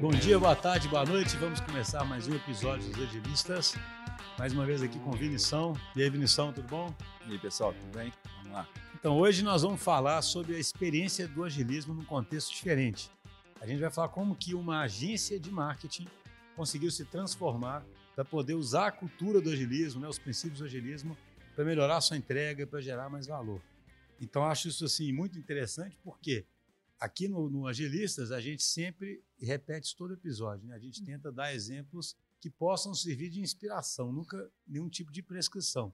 [0.00, 1.36] Bom dia, boa tarde, boa noite.
[1.36, 3.74] Vamos começar mais um episódio dos Agilistas.
[4.38, 5.74] Mais uma vez aqui com Vinição.
[5.94, 6.94] E aí, Vinição, tudo bom?
[7.26, 8.10] E aí, pessoal, tudo bem?
[8.38, 8.66] Vamos lá.
[8.94, 13.10] Então, hoje nós vamos falar sobre a experiência do agilismo num contexto diferente.
[13.60, 16.08] A gente vai falar como que uma agência de marketing
[16.56, 21.14] conseguiu se transformar para poder usar a cultura do agilismo, né, os princípios do agilismo,
[21.54, 23.60] para melhorar a sua entrega, para gerar mais valor.
[24.18, 26.46] Então, acho isso assim muito interessante, porque
[27.00, 30.68] aqui no, no Agilistas, a gente sempre repete isso todo episódio.
[30.68, 30.74] Né?
[30.74, 35.92] A gente tenta dar exemplos que possam servir de inspiração, nunca nenhum tipo de prescrição.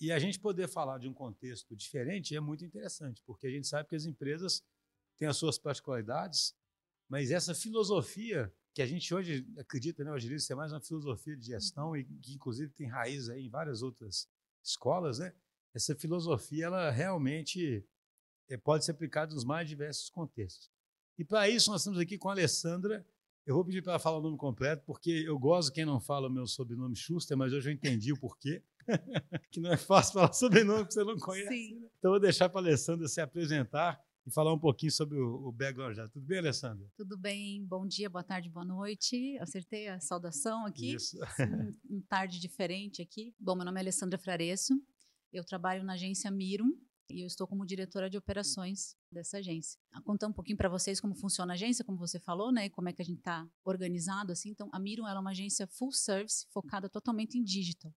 [0.00, 3.66] E a gente poder falar de um contexto diferente é muito interessante, porque a gente
[3.66, 4.62] sabe que as empresas
[5.18, 6.54] têm as suas particularidades,
[7.08, 11.36] mas essa filosofia que a gente hoje acredita, né, o agilista é mais uma filosofia
[11.36, 14.28] de gestão e que inclusive tem raiz aí em várias outras
[14.62, 15.34] escolas, né?
[15.74, 17.84] Essa filosofia ela realmente
[18.56, 20.70] pode ser aplicado nos mais diversos contextos.
[21.18, 23.04] E para isso, nós estamos aqui com a Alessandra.
[23.44, 26.28] Eu vou pedir para ela falar o nome completo, porque eu gosto quem não fala
[26.28, 28.62] o meu sobrenome Schuster, mas hoje eu entendi o porquê.
[29.50, 31.48] que não é fácil falar sobrenome que você não conhece.
[31.48, 31.74] Sim.
[31.80, 31.88] Né?
[31.98, 35.52] Então, vou deixar para a Alessandra se apresentar e falar um pouquinho sobre o, o
[35.52, 36.08] background já.
[36.08, 36.86] Tudo bem, Alessandra?
[36.96, 37.64] Tudo bem.
[37.64, 39.38] Bom dia, boa tarde, boa noite.
[39.38, 40.94] Acertei a saudação aqui.
[40.94, 41.18] Isso.
[41.90, 43.34] um, um tarde diferente aqui.
[43.40, 44.74] Bom, meu nome é Alessandra Fraresso.
[45.32, 46.78] Eu trabalho na agência Mirum,
[47.10, 49.78] e eu estou como diretora de operações dessa agência.
[49.92, 52.70] Vou contar um pouquinho para vocês como funciona a agência, como você falou, né, e
[52.70, 54.50] como é que a gente está organizado assim.
[54.50, 57.92] Então, a Mirum é uma agência full service focada totalmente em digital.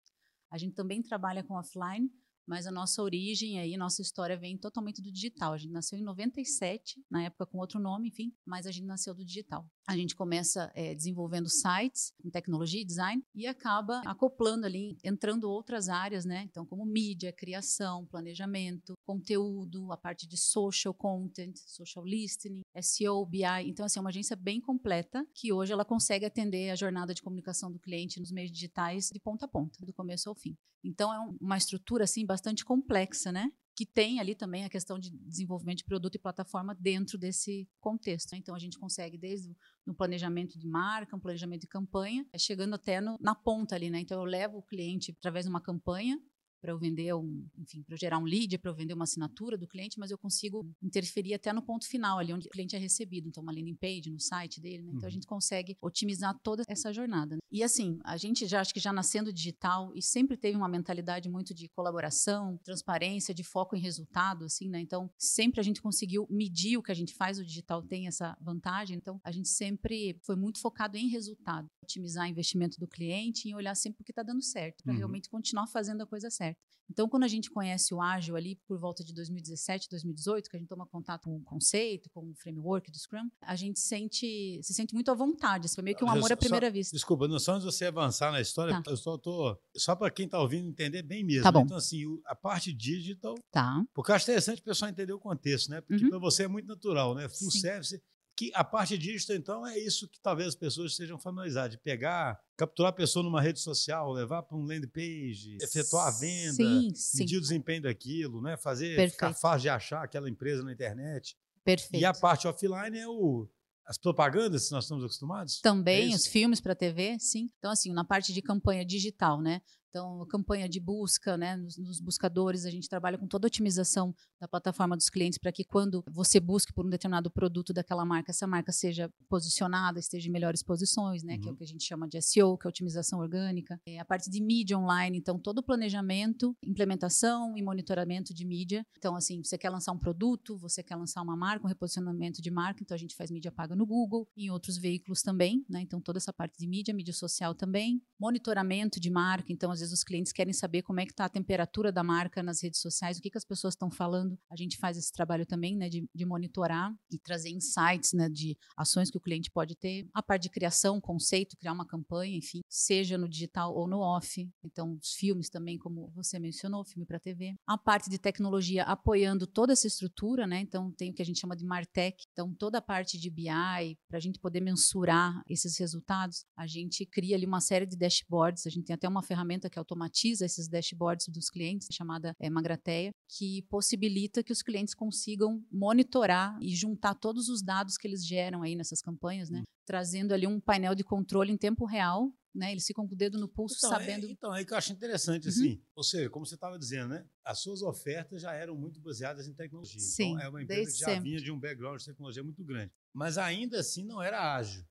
[0.50, 2.10] A gente também trabalha com offline,
[2.46, 5.52] mas a nossa origem aí, nossa história vem totalmente do digital.
[5.52, 9.14] A gente nasceu em 97, na época com outro nome, enfim, mas a gente nasceu
[9.14, 9.64] do digital.
[9.86, 15.50] A gente começa é, desenvolvendo sites com tecnologia e design e acaba acoplando ali, entrando
[15.50, 16.44] outras áreas, né?
[16.48, 23.44] Então, como mídia, criação, planejamento, conteúdo, a parte de social content, social listening, SEO, BI.
[23.66, 27.22] Então, assim, é uma agência bem completa que hoje ela consegue atender a jornada de
[27.22, 30.56] comunicação do cliente nos meios digitais de ponta a ponta, do começo ao fim.
[30.84, 33.50] Então, é uma estrutura, assim, bastante complexa, né?
[33.80, 38.32] Que tem ali também a questão de desenvolvimento de produto e plataforma dentro desse contexto.
[38.32, 38.38] Né?
[38.38, 43.00] Então, a gente consegue desde no planejamento de marca, um planejamento de campanha, chegando até
[43.00, 43.98] no, na ponta ali, né?
[43.98, 46.20] Então, eu levo o cliente através de uma campanha
[46.60, 49.66] para eu vender um, enfim, para gerar um lead, para eu vender uma assinatura do
[49.66, 53.28] cliente, mas eu consigo interferir até no ponto final, ali onde o cliente é recebido,
[53.28, 54.92] então uma landing page no site dele, né?
[54.92, 55.10] Então a uhum.
[55.10, 57.36] gente consegue otimizar toda essa jornada.
[57.36, 57.40] Né?
[57.50, 61.28] E assim, a gente já acho que já nascendo digital e sempre teve uma mentalidade
[61.28, 64.80] muito de colaboração, transparência, de foco em resultado, assim, né?
[64.80, 68.36] Então sempre a gente conseguiu medir o que a gente faz, o digital tem essa
[68.40, 73.48] vantagem, então a gente sempre foi muito focado em resultado, otimizar o investimento do cliente
[73.48, 74.98] e olhar sempre o que está dando certo, para uhum.
[74.98, 76.49] realmente continuar fazendo a coisa certa.
[76.90, 80.58] Então, quando a gente conhece o ágil ali por volta de 2017, 2018, que a
[80.58, 84.74] gente toma contato com o conceito, com o framework do Scrum, a gente sente, se
[84.74, 85.66] sente muito à vontade.
[85.66, 86.96] Isso foi meio que um amor à primeira só, vista.
[86.96, 88.90] Desculpa, não só antes de você avançar na história, tá.
[88.90, 91.44] eu só tô só para quem está ouvindo entender bem mesmo.
[91.44, 91.62] Tá bom.
[91.62, 93.36] Então, assim, a parte digital.
[93.52, 93.84] Tá.
[93.94, 95.80] Porque eu acho interessante o pessoal entender o contexto, né?
[95.80, 96.10] Porque uhum.
[96.10, 97.28] para você é muito natural, né?
[97.28, 97.60] Full Sim.
[97.60, 98.02] service
[98.40, 102.40] que a parte digital, então, é isso que talvez as pessoas sejam familiarizadas, de pegar,
[102.56, 106.90] capturar a pessoa numa rede social, levar para um landing page, efetuar a venda, sim,
[107.18, 108.56] medir o desempenho daquilo, né?
[108.56, 109.12] fazer Perfeito.
[109.12, 111.36] ficar fácil de achar aquela empresa na internet.
[111.62, 112.00] Perfeito.
[112.00, 113.46] E a parte offline é o,
[113.84, 115.60] as propagandas que nós estamos acostumados?
[115.60, 117.50] Também, é os filmes para TV, sim.
[117.58, 119.60] Então, assim, na parte de campanha digital, né?
[119.90, 124.14] Então, campanha de busca, né, nos, nos, buscadores, a gente trabalha com toda a otimização
[124.40, 128.30] da plataforma dos clientes para que quando você busque por um determinado produto daquela marca,
[128.30, 131.40] essa marca seja posicionada, esteja em melhores posições, né, uhum.
[131.40, 131.58] que é o uhum.
[131.58, 133.80] que a gente chama de SEO, que é otimização orgânica.
[133.84, 138.86] É a parte de mídia online, então todo o planejamento, implementação e monitoramento de mídia.
[138.96, 142.50] Então, assim, você quer lançar um produto, você quer lançar uma marca, um reposicionamento de
[142.50, 145.80] marca, então a gente faz mídia paga no Google, em outros veículos também, né?
[145.80, 149.98] Então toda essa parte de mídia, mídia social também, monitoramento de marca, então às vezes
[149.98, 153.18] os clientes querem saber como é que está a temperatura da marca nas redes sociais,
[153.18, 154.38] o que, que as pessoas estão falando.
[154.50, 158.56] A gente faz esse trabalho também, né, de, de monitorar e trazer insights, né, de
[158.76, 160.06] ações que o cliente pode ter.
[160.14, 164.48] A parte de criação, conceito, criar uma campanha, enfim, seja no digital ou no off.
[164.64, 167.54] Então, os filmes também, como você mencionou, filme para TV.
[167.66, 170.60] A parte de tecnologia apoiando toda essa estrutura, né?
[170.60, 172.24] Então, tem o que a gente chama de Martech.
[172.32, 177.06] Então, toda a parte de BI, para a gente poder mensurar esses resultados, a gente
[177.06, 178.66] cria ali uma série de dashboards.
[178.66, 183.12] A gente tem até uma ferramenta que automatiza esses dashboards dos clientes, chamada é, Magrateia,
[183.28, 188.62] que possibilita que os clientes consigam monitorar e juntar todos os dados que eles geram
[188.62, 189.60] aí nessas campanhas, né?
[189.60, 189.64] Hum.
[189.86, 192.72] Trazendo ali um painel de controle em tempo real né?
[192.72, 194.26] Eles ficam com o dedo no pulso, então, sabendo.
[194.26, 195.50] É, então, é que eu acho interessante, uhum.
[195.50, 195.82] assim.
[195.94, 197.24] Ou seja, como você estava dizendo, né?
[197.44, 200.00] As suas ofertas já eram muito baseadas em tecnologia.
[200.00, 201.30] Então, Sim, então, é uma empresa que já sempre.
[201.30, 202.92] vinha de um background de tecnologia muito grande.
[203.12, 204.84] Mas ainda assim não era ágil.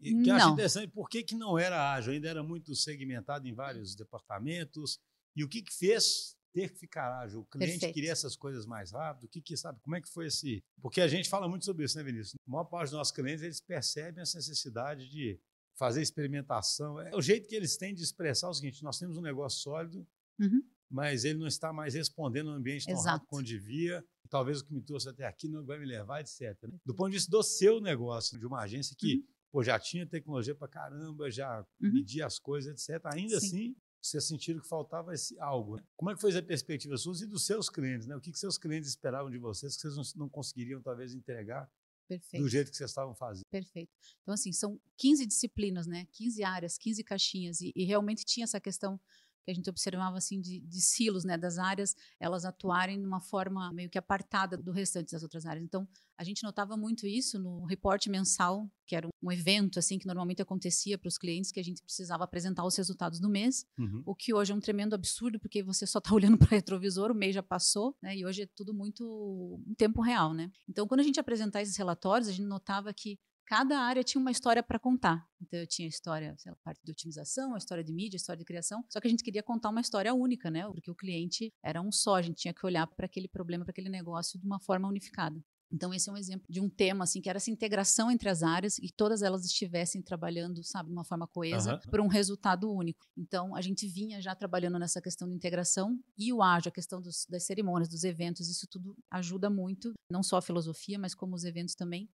[0.00, 2.12] E que eu acho interessante, por que, que não era ágil?
[2.12, 4.98] Ainda era muito segmentado em vários departamentos.
[5.34, 7.40] E o que, que fez ter que ficar ágil?
[7.40, 7.94] O cliente Perfeito.
[7.94, 9.24] queria essas coisas mais rápido?
[9.24, 9.80] O que, que sabe?
[9.80, 10.62] Como é que foi esse?
[10.80, 12.34] Porque a gente fala muito sobre isso, né, Vinícius?
[12.46, 15.38] A maior parte dos nossos clientes eles percebem essa necessidade de
[15.76, 17.00] fazer experimentação.
[17.00, 20.06] É o jeito que eles têm de expressar o seguinte: nós temos um negócio sólido,
[20.40, 20.62] Uhum.
[20.88, 23.08] mas ele não está mais respondendo no ambiente tão Exato.
[23.08, 24.04] rápido quanto devia.
[24.30, 26.40] Talvez o que me trouxe até aqui não vai me levar, etc.
[26.64, 26.78] né?
[26.84, 30.54] Do ponto de vista do seu negócio, de uma agência que pô, já tinha tecnologia
[30.54, 31.92] para caramba, já Uhum.
[31.92, 33.04] media as coisas, etc.
[33.12, 33.46] Ainda Sim.
[33.46, 35.76] assim, vocês sentiram que faltava esse algo.
[35.76, 35.82] né?
[35.96, 38.06] Como é que foi a perspectiva sua e dos seus clientes?
[38.06, 38.16] Né?
[38.16, 41.70] O que, que seus clientes esperavam de vocês que vocês não, não conseguiriam, talvez, entregar
[42.06, 42.42] Perfeito.
[42.42, 43.44] do jeito que vocês estavam fazendo?
[43.50, 43.90] Perfeito.
[44.22, 46.06] Então, assim, são 15 disciplinas, né?
[46.12, 47.60] 15 áreas, 15 caixinhas.
[47.60, 49.00] E, e realmente tinha essa questão
[49.48, 51.38] que a gente observava, assim, de, de silos, né?
[51.38, 55.64] Das áreas, elas atuarem de uma forma meio que apartada do restante das outras áreas.
[55.64, 60.06] Então, a gente notava muito isso no reporte mensal, que era um evento, assim, que
[60.06, 63.64] normalmente acontecia para os clientes, que a gente precisava apresentar os resultados do mês.
[63.78, 64.02] Uhum.
[64.04, 67.10] O que hoje é um tremendo absurdo, porque você só está olhando para o retrovisor,
[67.10, 68.16] o mês já passou, né?
[68.16, 70.50] E hoje é tudo muito em tempo real, né?
[70.68, 73.18] Então, quando a gente apresentar esses relatórios, a gente notava que
[73.48, 75.26] cada área tinha uma história para contar.
[75.40, 78.20] Então, eu tinha a história, sei lá, parte de otimização, a história de mídia, a
[78.20, 78.84] história de criação.
[78.90, 80.66] Só que a gente queria contar uma história única, né?
[80.70, 83.72] Porque o cliente era um só, a gente tinha que olhar para aquele problema, para
[83.72, 85.42] aquele negócio de uma forma unificada.
[85.70, 88.42] Então, esse é um exemplo de um tema, assim, que era essa integração entre as
[88.42, 91.80] áreas e todas elas estivessem trabalhando, sabe, de uma forma coesa Aham.
[91.90, 93.06] para um resultado único.
[93.16, 97.00] Então, a gente vinha já trabalhando nessa questão de integração e o ágil, a questão
[97.02, 101.34] dos- das cerimônias, dos eventos, isso tudo ajuda muito, não só a filosofia, mas como
[101.34, 102.08] os eventos também,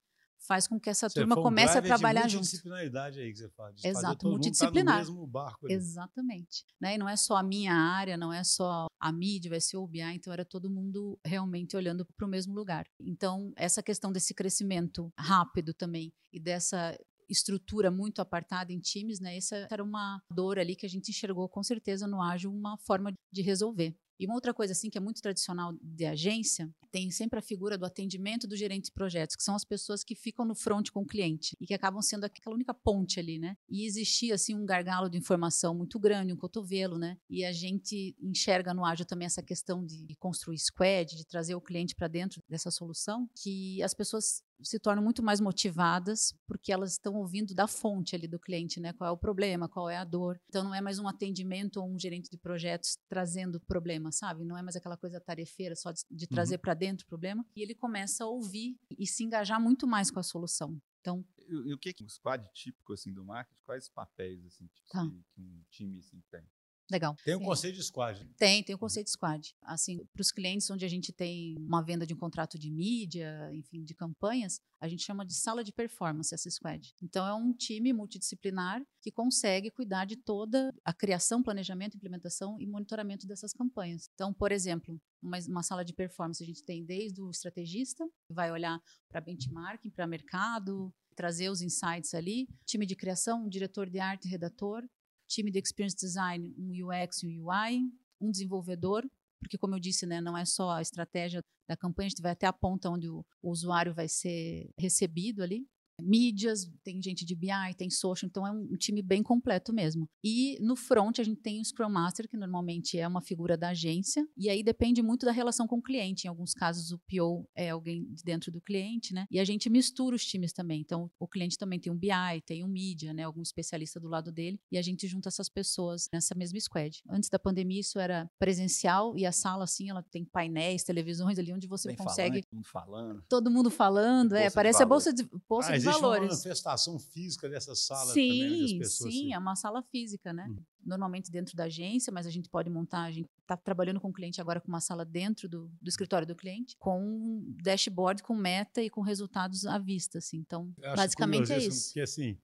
[0.45, 2.41] faz com que essa Você turma um comece a driver trabalhar junto.
[2.41, 3.73] multidisciplinaridade aí que você fala.
[3.83, 4.95] Exato, todo mundo tá multidisciplinar.
[4.95, 5.75] no mesmo barco ali.
[5.75, 6.65] Exatamente.
[6.79, 6.95] Né?
[6.95, 9.87] E não é só a minha área, não é só a mídia, vai ser o
[9.87, 12.85] BI, então era todo mundo realmente olhando para o mesmo lugar.
[12.99, 16.97] Então, essa questão desse crescimento rápido também e dessa
[17.29, 19.35] estrutura muito apartada em times, né?
[19.35, 23.11] Essa era uma dor ali que a gente enxergou com certeza no ágil uma forma
[23.31, 23.97] de resolver.
[24.19, 27.77] E uma outra coisa assim que é muito tradicional de agência, tem sempre a figura
[27.77, 31.01] do atendimento do gerente de projetos, que são as pessoas que ficam no front com
[31.01, 33.57] o cliente e que acabam sendo aquela única ponte ali, né?
[33.69, 37.17] E existia assim um gargalo de informação muito grande, um cotovelo, né?
[37.29, 41.61] E a gente enxerga no ágil também essa questão de construir squad, de trazer o
[41.61, 46.93] cliente para dentro dessa solução, que as pessoas se tornam muito mais motivadas porque elas
[46.93, 48.93] estão ouvindo da fonte ali do cliente, né?
[48.93, 50.39] Qual é o problema, qual é a dor.
[50.49, 54.45] Então não é mais um atendimento ou um gerente de projetos trazendo problema, sabe?
[54.45, 57.45] Não é mais aquela coisa tarefeira só de, de trazer para dentro o problema.
[57.55, 60.79] E ele começa a ouvir e se engajar muito mais com a solução.
[61.01, 63.61] Então, E, e o que que um squad típico assim do marketing?
[63.65, 65.03] Quais papéis assim Tá.
[65.05, 66.43] que, que um time assim tem?
[66.91, 67.15] Legal.
[67.23, 67.45] Tem um É.
[67.45, 68.23] conceito de squad.
[68.23, 68.29] né?
[68.37, 69.55] Tem, tem o conceito de squad.
[69.63, 73.49] Assim, para os clientes onde a gente tem uma venda de um contrato de mídia,
[73.53, 76.93] enfim, de campanhas, a gente chama de sala de performance essa squad.
[77.01, 82.65] Então é um time multidisciplinar que consegue cuidar de toda a criação, planejamento, implementação e
[82.67, 84.09] monitoramento dessas campanhas.
[84.13, 88.33] Então, por exemplo, uma, uma sala de performance a gente tem desde o estrategista, que
[88.33, 88.79] vai olhar
[89.09, 94.27] para benchmarking, para mercado, trazer os insights ali, time de criação, um diretor de arte,
[94.27, 94.83] redator,
[95.27, 99.03] time de experience design, um UX e um UI, um desenvolvedor,
[99.39, 102.31] porque como eu disse, né, não é só a estratégia da campanha, a gente vai
[102.31, 105.67] até a ponta onde o, o usuário vai ser recebido ali.
[106.01, 110.07] Mídias, tem gente de BI, tem social, então é um, time bem completo mesmo.
[110.23, 113.69] E no front a gente tem o Scrum Master, que normalmente é uma figura da
[113.69, 116.25] agência, e aí depende muito da relação com o cliente.
[116.25, 119.25] Em alguns casos o PO é alguém de dentro do cliente, né?
[119.31, 120.81] E a gente mistura os times também.
[120.81, 123.23] Então o cliente também tem um BI, tem um mídia, né?
[123.23, 127.01] Algum especialista do lado dele, e a gente junta essas pessoas nessa mesma squad.
[127.09, 131.53] Antes da pandemia isso era presencial e a sala assim, ela tem painéis, televisões ali
[131.53, 133.23] onde você Bem consegue falante, todo mundo falando.
[133.29, 136.29] todo mundo falando, é, parece a bolsa de bolsa Ah, de existe uma valores.
[136.29, 140.33] manifestação física dessa sala também, onde as Sim, pessoas sim, se- é uma sala física,
[140.33, 140.47] né?
[140.49, 140.63] Uhum.
[140.85, 144.13] Normalmente dentro da agência, mas a gente pode montar, a gente está trabalhando com o
[144.13, 148.35] cliente agora com uma sala dentro do, do escritório do cliente, com um dashboard, com
[148.35, 150.37] meta e com resultados à vista, assim.
[150.37, 151.87] Então, basicamente é isso.
[151.87, 152.37] Porque assim,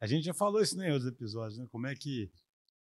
[0.00, 1.66] a gente já falou isso em outros episódios, né?
[1.70, 2.30] Como é que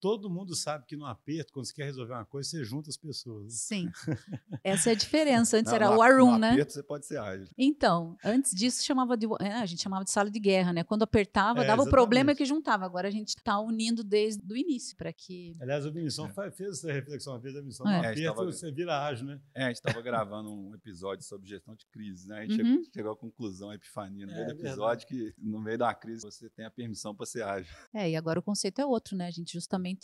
[0.06, 2.98] todo mundo sabe que no aperto, quando você quer resolver uma coisa, você junta as
[2.98, 3.54] pessoas.
[3.54, 3.90] Sim.
[4.64, 5.58] Essa é a diferença.
[5.58, 6.52] Antes Não, era o Arun, no né?
[6.52, 7.48] aperto você pode ser ágil.
[7.58, 10.84] Então, antes disso chamava de, é, a gente chamava de sala de guerra, né?
[10.84, 12.38] Quando apertava, É, dava o problema exatamente.
[12.38, 12.86] que juntava.
[12.86, 16.52] Agora a gente está unindo desde o início para que Aliás, o Vinicius É.
[16.52, 17.90] fez essa reflexão uma vez, a missão É.
[17.90, 19.42] no É, aperto, estava- você vira ágil, né?
[19.56, 22.42] É, a gente estava gravando um episódio sobre gestão de crise, né?
[22.42, 22.84] A gente Uhum.
[22.94, 24.68] chegou, à conclusão, a epifania no É, meio do verdade.
[25.04, 27.74] episódio, que no meio da crise você tem a permissão para ser ágil.
[27.94, 29.26] É, e agora o conceito é outro, né?
[29.26, 29.95] A gente justamente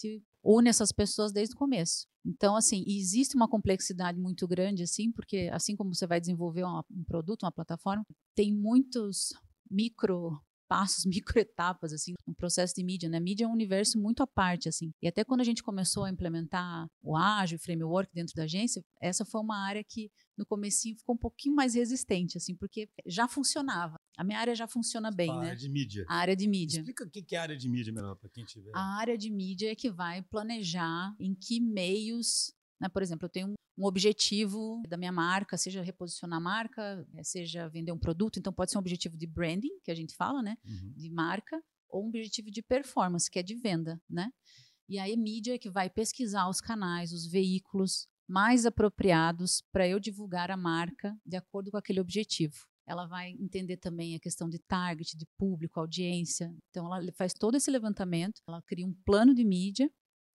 [0.43, 2.07] une essas pessoas desde o começo.
[2.25, 7.03] Então, assim, existe uma complexidade muito grande, assim, porque assim como você vai desenvolver um
[7.05, 8.05] produto, uma plataforma,
[8.35, 9.33] tem muitos
[9.69, 10.39] micro
[10.71, 13.19] passos, microetapas, assim, no processo de mídia, né?
[13.19, 14.93] Mídia é um universo muito à parte, assim.
[15.01, 19.25] E até quando a gente começou a implementar o ágil, framework dentro da agência, essa
[19.25, 23.99] foi uma área que no comecinho ficou um pouquinho mais resistente, assim, porque já funcionava.
[24.21, 25.45] A minha área já funciona bem, a né?
[25.47, 26.05] área de mídia.
[26.07, 26.79] A área de mídia.
[26.79, 28.69] Explica o que é a área de mídia, melhor, para quem tiver.
[28.75, 32.89] A área de mídia é que vai planejar em que meios né?
[32.89, 37.69] Por exemplo, eu tenho um objetivo da minha marca, seja reposicionar a marca, eh, seja
[37.69, 40.57] vender um produto, então pode ser um objetivo de branding, que a gente fala, né?
[40.65, 40.93] Uhum.
[40.97, 44.31] De marca, ou um objetivo de performance, que é de venda, né?
[44.89, 49.87] E aí a mídia é que vai pesquisar os canais, os veículos mais apropriados para
[49.87, 52.70] eu divulgar a marca de acordo com aquele objetivo.
[52.87, 56.53] Ela vai entender também a questão de target, de público, audiência.
[56.69, 59.89] Então, ela faz todo esse levantamento, ela cria um plano de mídia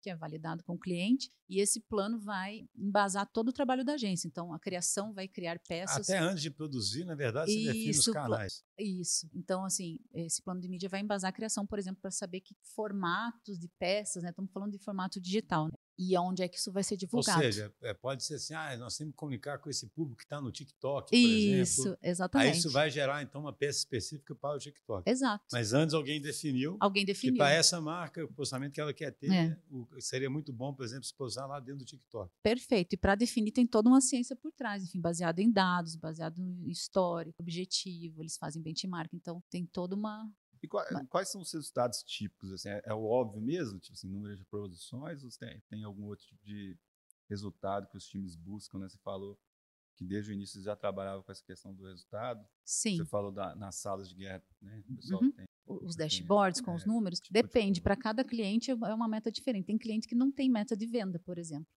[0.02, 3.94] que é validado com o cliente, e esse plano vai embasar todo o trabalho da
[3.94, 4.28] agência.
[4.28, 6.10] Então, a criação vai criar peças.
[6.10, 8.64] Até antes de produzir, na verdade, você define os canais.
[8.80, 9.30] Isso.
[9.34, 12.56] Então, assim, esse plano de mídia vai embasar a criação, por exemplo, para saber que
[12.76, 14.30] formatos de peças, né?
[14.32, 15.74] Estamos falando de formato digital, né?
[16.02, 17.38] E onde é que isso vai ser divulgado.
[17.38, 20.24] Ou seja, é, pode ser assim, ah, nós temos que comunicar com esse público que
[20.24, 22.00] está no TikTok, por isso, exemplo.
[22.02, 22.52] exatamente.
[22.52, 25.08] Aí isso vai gerar, então, uma peça específica para o TikTok.
[25.08, 25.46] Exato.
[25.52, 27.36] Mas antes alguém definiu, alguém definiu.
[27.36, 29.58] que para essa marca, o posicionamento que ela quer ter, é.
[29.70, 32.32] o, seria muito bom, por exemplo, se posar lá dentro do TikTok.
[32.42, 32.94] Perfeito.
[32.94, 36.72] E para definir tem toda uma ciência por trás, enfim, baseado em dados, baseado em
[36.72, 40.28] histórico, objetivo, eles fazem benchmark, então tem toda uma,
[40.64, 42.52] e quais, quais são os resultados típicos?
[42.52, 43.80] Assim, é, é, o óbvio mesmo?
[43.80, 45.24] Tipo assim, número de produções?
[45.24, 46.78] Ou tem, tem algum outro tipo de
[47.30, 48.80] resultado que os times buscam?
[48.80, 48.88] Né?
[48.88, 49.40] Você falou
[49.96, 52.46] que desde o início você já trabalhava com essa questão do resultado.
[52.64, 52.98] Sim.
[52.98, 54.84] Você falou da, nas salas de guerra, né?
[54.88, 55.32] O pessoal uhum.
[55.32, 57.20] tem, os dashboards com é, os números.
[57.20, 57.82] Tipo Depende, de...
[57.82, 59.66] para cada cliente é uma meta diferente.
[59.66, 61.68] Tem cliente que não tem meta de venda, por exemplo.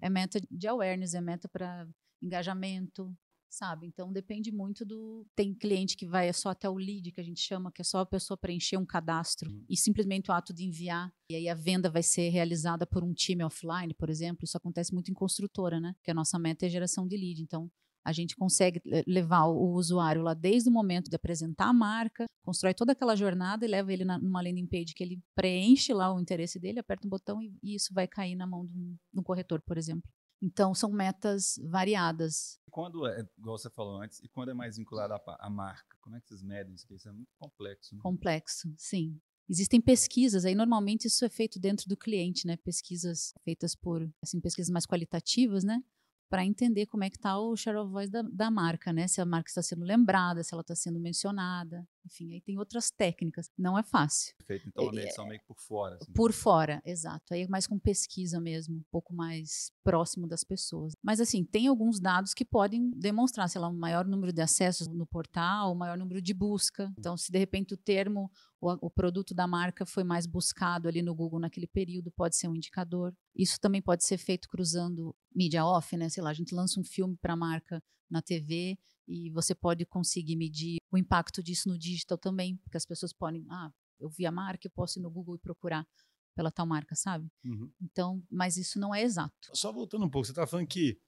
[0.00, 0.12] É uhum.
[0.12, 1.86] meta de awareness, é meta para
[2.22, 3.16] engajamento,
[3.50, 3.86] sabe?
[3.86, 5.26] Então depende muito do.
[5.34, 7.98] Tem cliente que vai só até o lead, que a gente chama, que é só
[7.98, 9.64] a pessoa preencher um cadastro uhum.
[9.68, 11.12] e simplesmente o ato de enviar.
[11.30, 14.44] E aí a venda vai ser realizada por um time offline, por exemplo.
[14.44, 15.94] Isso acontece muito em construtora, né?
[16.02, 17.42] Que a nossa meta é geração de lead.
[17.42, 17.70] Então
[18.04, 22.72] a gente consegue levar o usuário lá desde o momento de apresentar a marca, constrói
[22.72, 26.18] toda aquela jornada e leva ele na, numa landing page que ele preenche lá o
[26.18, 29.20] interesse dele, aperta um botão e, e isso vai cair na mão de um, de
[29.20, 30.08] um corretor, por exemplo.
[30.42, 32.58] Então, são metas variadas.
[32.70, 36.16] Quando é, igual você falou antes, e quando é mais vinculado à, à marca, como
[36.16, 36.86] é que vocês medem isso?
[36.92, 37.94] Isso é muito complexo.
[37.94, 38.00] Né?
[38.02, 39.20] Complexo, sim.
[39.48, 42.56] Existem pesquisas, aí normalmente isso é feito dentro do cliente, né?
[42.56, 45.82] Pesquisas feitas por, assim, pesquisas mais qualitativas, né?
[46.30, 49.08] para entender como é que está o share of voice da, da, marca, né?
[49.08, 52.90] Se a marca está sendo lembrada, se ela está sendo mencionada, enfim, aí tem outras
[52.90, 53.50] técnicas.
[53.56, 54.34] Não é fácil.
[54.46, 55.96] Feito então a medição meio que por fora.
[55.96, 56.12] Assim.
[56.12, 57.34] Por fora, exato.
[57.34, 60.94] Aí é mais com pesquisa mesmo, um pouco mais próximo das pessoas.
[61.02, 64.88] Mas assim, tem alguns dados que podem demonstrar, sei lá, um maior número de acessos
[64.88, 66.92] no portal, um maior número de busca.
[66.98, 68.30] Então, se de repente o termo
[68.60, 72.48] o, o, produto da marca foi mais buscado ali no Google naquele período, pode ser
[72.48, 73.14] um indicador.
[73.34, 76.08] Isso também pode ser feito cruzando mídia off, né?
[76.08, 78.78] Sei lá, a gente lança um filme para a marca na TV
[79.10, 83.46] e você pode conseguir medir o impacto disso no digital também, porque as pessoas podem,
[83.50, 85.86] ah, eu vi a marca, eu posso ir no Google e procurar
[86.34, 87.28] pela tal marca, sabe?
[87.44, 87.70] Uhum.
[87.82, 89.50] Então, mas isso não é exato.
[89.52, 90.98] Só voltando um pouco, você está falando que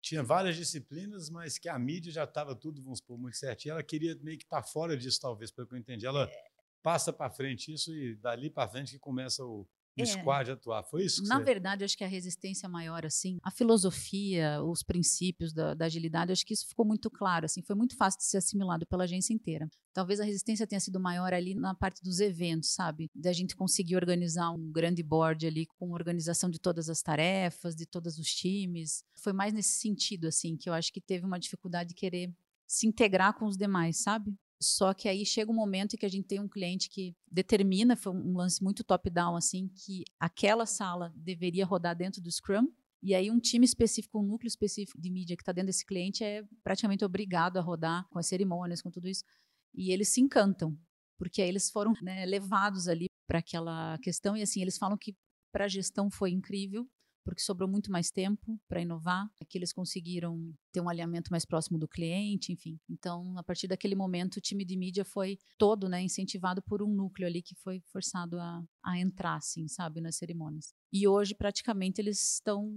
[0.00, 3.72] tinha várias disciplinas, mas que a mídia já estava tudo, vamos supor, muito certinho.
[3.72, 6.06] Ela queria meio que estar tá fora disso, talvez, pelo que eu entendi.
[6.06, 6.50] Ela é
[6.82, 9.66] passa para frente isso e dali para frente que começa o,
[9.98, 10.06] o é.
[10.06, 10.82] squad atuar.
[10.84, 11.22] Foi isso?
[11.24, 11.44] Na você...
[11.44, 16.44] verdade, acho que a resistência maior, assim, a filosofia, os princípios da, da, agilidade, acho
[16.44, 19.68] que isso ficou muito claro, assim, foi muito fácil de ser assimilado pela agência inteira.
[19.92, 23.10] Talvez a resistência tenha sido maior ali na parte dos eventos, sabe?
[23.14, 27.86] Da gente conseguir organizar um grande board ali com organização de todas as tarefas, de
[27.86, 29.02] todos os times.
[29.14, 32.32] Foi mais nesse sentido, assim, que eu acho que teve uma dificuldade de querer
[32.66, 34.32] se integrar com os demais, sabe?
[34.62, 37.96] Só que aí chega um momento em que a gente tem um cliente que determina,
[37.96, 42.68] foi um lance muito top-down, assim, que aquela sala deveria rodar dentro do Scrum.
[43.02, 46.22] E aí um time específico, um núcleo específico de mídia que está dentro desse cliente
[46.22, 49.24] é praticamente obrigado a rodar com as cerimônias, com tudo isso.
[49.74, 50.78] E eles se encantam,
[51.16, 54.36] porque aí eles foram né, levados ali para aquela questão.
[54.36, 55.16] E assim, eles falam que
[55.50, 56.86] para a gestão foi incrível,
[57.24, 61.78] porque sobrou muito mais tempo para inovar, que eles conseguiram ter um alinhamento mais próximo
[61.78, 62.78] do cliente, enfim.
[62.88, 66.88] Então, a partir daquele momento, o time de mídia foi todo, né, incentivado por um
[66.88, 70.74] núcleo ali que foi forçado a, a entrar, assim, sabe, nas cerimônias.
[70.92, 72.72] E hoje, praticamente, eles estão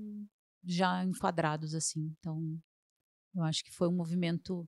[0.64, 2.14] já enquadrados, assim.
[2.20, 2.60] Então,
[3.36, 4.68] eu acho que foi um movimento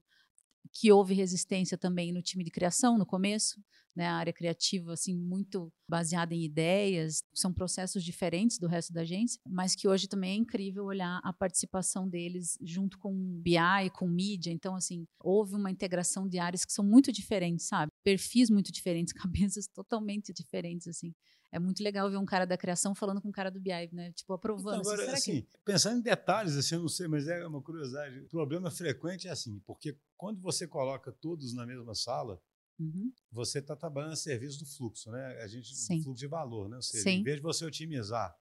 [0.72, 3.60] que houve resistência também no time de criação no começo,
[3.94, 9.00] né, a área criativa assim muito baseada em ideias, são processos diferentes do resto da
[9.00, 14.06] agência, mas que hoje também é incrível olhar a participação deles junto com BI, com
[14.06, 17.90] mídia, então assim, houve uma integração de áreas que são muito diferentes, sabe?
[18.06, 19.12] Perfis muito diferentes,
[19.52, 21.12] cabeças totalmente diferentes, assim.
[21.50, 24.12] É muito legal ver um cara da criação falando com um cara do BI, né?
[24.12, 24.80] Tipo, aprovando.
[24.80, 28.20] Então, agora, assim, assim, pensando em detalhes, assim, eu não sei, mas é uma curiosidade.
[28.20, 32.40] O problema frequente é assim, porque quando você coloca todos na mesma sala,
[32.78, 33.12] uhum.
[33.32, 35.42] você está trabalhando a serviço do fluxo, né?
[35.42, 35.98] A gente, Sim.
[35.98, 36.76] do fluxo de valor, né?
[36.76, 37.18] Ou seja, Sim.
[37.18, 38.36] em vez de você otimizar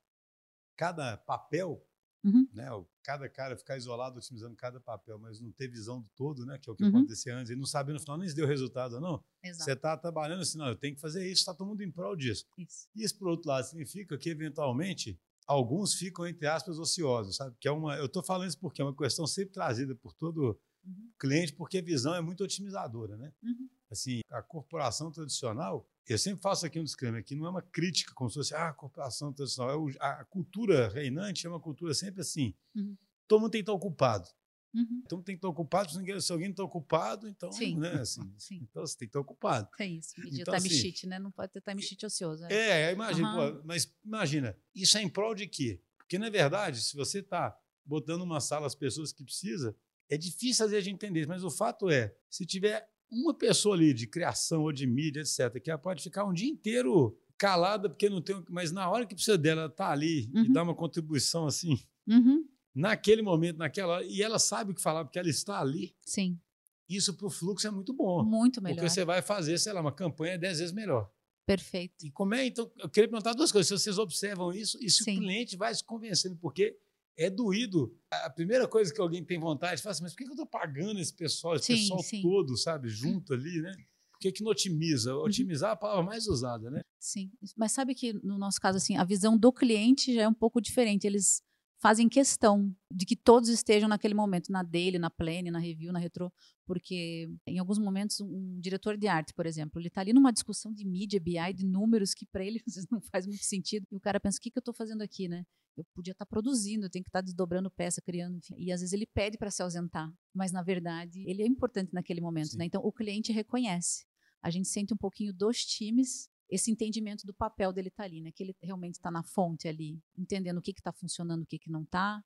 [0.76, 1.84] cada papel,
[2.26, 2.48] Uhum.
[2.54, 2.68] né?
[3.04, 6.58] Cada cara ficar isolado otimizando cada papel, mas não ter visão do todo, né?
[6.58, 6.90] Que é o que Uhum.
[6.90, 9.24] acontecia antes, e não saber no final nem se deu resultado ou não.
[9.44, 9.64] Exato.
[9.64, 12.16] Você está trabalhando assim, não, eu tenho que fazer isso, está todo mundo em prol
[12.16, 12.46] disso.
[12.58, 12.88] Isso.
[12.96, 17.56] Isso, por outro lado, significa que, eventualmente, alguns ficam, entre aspas, ociosos, sabe?
[17.60, 20.60] Que é uma, eu estou falando isso porque é uma questão sempre trazida por todo
[20.84, 21.10] Uhum.
[21.20, 23.32] cliente, porque a visão é muito otimizadora, né?
[23.44, 23.68] Uhum.
[23.92, 28.14] Assim, a corporação tradicional, eu sempre faço aqui um disclaimer, que não é uma crítica,
[28.14, 31.94] como se fosse, ah, a corporação tradicional, é o- a cultura reinante é uma cultura
[31.94, 32.96] sempre assim, Uhum.
[33.28, 34.28] todo mundo tem que estar ocupado.
[34.74, 35.02] Uhum.
[35.08, 35.90] Todo mundo tem que estar ocupado,
[36.22, 37.78] se alguém não está ocupado, então, Sim.
[37.80, 38.68] né, assim, Sim.
[38.70, 39.70] então você tem que estar ocupado.
[39.80, 40.14] É isso.
[40.20, 41.18] Medir Então, o time assim, sheet, né?
[41.18, 42.44] Não pode ter time sheet ocioso.
[42.46, 42.90] é.
[42.90, 45.82] É, imagina, pô, mas imagina, isso é em prol de quê?
[45.98, 49.76] Porque, na verdade, se você está botando uma sala as pessoas que precisa,
[50.10, 53.94] é difícil às vezes de entender, mas o fato é, se tiver uma pessoa ali
[53.94, 58.10] de criação ou de mídia, etc., que ela pode ficar um dia inteiro calada porque
[58.10, 60.54] não tem, mas na hora que precisa dela, ela tá ali e Uhum.
[60.54, 62.46] dá uma contribuição assim, Uhum.
[62.74, 65.96] naquele momento, naquela hora, e ela sabe o que falar porque ela está ali.
[66.06, 66.40] Sim.
[66.88, 68.24] Isso para o fluxo é muito bom.
[68.24, 68.76] Muito melhor.
[68.76, 71.10] Porque você vai fazer, sei lá, uma campanha dez vezes melhor.
[71.46, 72.06] Perfeito.
[72.06, 73.68] E como é, então, eu queria perguntar duas coisas.
[73.68, 75.18] Se vocês observam isso, e se Sim.
[75.18, 76.78] o cliente vai se convencendo, porque
[77.18, 77.98] é doído.
[78.12, 80.34] A primeira coisa que alguém tem vontade de falar assim, mas por que que eu
[80.34, 82.22] estou pagando esse pessoal, esse Sim, pessoal sim.
[82.22, 83.76] todo, sabe, junto ali, né?
[84.12, 85.14] Por que, que não otimiza?
[85.14, 85.24] Uhum.
[85.24, 86.82] Otimizar é a palavra mais usada, né?
[87.00, 87.32] Sim.
[87.56, 90.62] Mas sabe que no nosso caso, assim, a visão do cliente já é um pouco
[90.62, 91.06] diferente.
[91.06, 91.44] Eles
[91.86, 96.00] fazem questão de que todos estejam naquele momento, na daily, na plane, na review, na
[96.00, 96.34] retro,
[96.66, 100.74] porque em alguns momentos um, diretor de arte, por exemplo, ele está ali numa discussão
[100.74, 103.86] de mídia, BI, de números que para ele não faz muito sentido.
[103.92, 105.46] E o cara pensa, o que, que eu estou fazendo aqui, né?
[105.78, 108.56] Eu podia estar produzindo, eu tenho que estar desdobrando peça, criando, enfim.
[108.58, 112.20] E às vezes ele pede para se ausentar, mas na verdade ele é importante naquele
[112.20, 112.58] momento, Sim.
[112.58, 112.66] né?
[112.66, 114.08] Então o cliente reconhece.
[114.42, 118.32] A gente sente um pouquinho dos times esse entendimento do papel dele estar ali, né?
[118.32, 121.70] Que ele realmente está na fonte ali, entendendo o que está funcionando, o que, que
[121.70, 122.24] não está,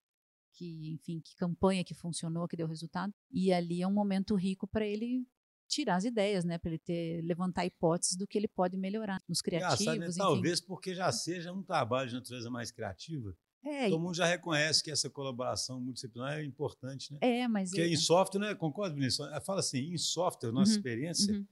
[0.54, 3.14] que, enfim, que campanha que funcionou, que deu resultado.
[3.32, 5.26] E ali é um momento rico para ele
[5.68, 6.58] tirar as ideias, né?
[6.58, 10.08] Para ele ter levantar hipóteses do que ele pode melhorar nos criativos, Engraçado, né?
[10.08, 10.18] enfim.
[10.18, 13.36] Talvez porque já seja um trabalho de natureza mais criativa.
[13.64, 17.20] É, Todo mundo já reconhece que essa colaboração multidisciplinar é importante, né?
[17.22, 18.56] é, mas Porque é- em software, né?
[18.56, 19.28] Concorda, Vinícius?
[19.46, 21.46] Fala assim, em software, nossa Uhum, experiência, uhum,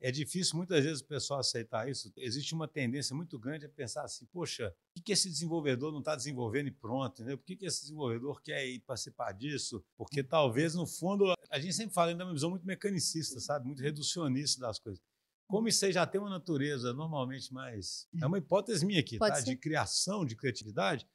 [0.00, 2.12] é difícil muitas vezes o pessoal aceitar isso.
[2.16, 6.14] Existe uma tendência muito grande a pensar assim, poxa, o que, esse desenvolvedor não está
[6.14, 7.22] desenvolvendo e pronto?
[7.22, 7.38] Entendeu?
[7.38, 9.84] Por que, esse desenvolvedor quer ir participar disso?
[9.96, 13.66] Porque talvez, no fundo, a gente sempre fala ainda uma visão muito mecanicista, sabe?
[13.66, 15.02] Muito reducionista das coisas.
[15.48, 18.08] Como isso aí já tem uma natureza normalmente mais...
[18.20, 19.38] É uma hipótese minha aqui, Pode tá?
[19.38, 19.44] ser.
[19.44, 21.06] De criação, de criatividade.